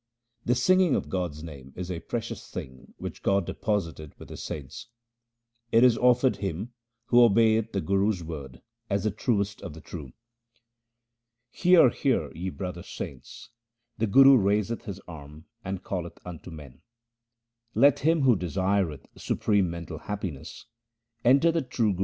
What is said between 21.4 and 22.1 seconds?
the true Guru's protection.